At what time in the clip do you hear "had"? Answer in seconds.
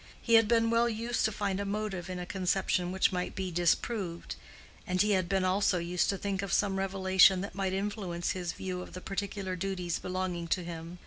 0.33-0.47, 5.11-5.29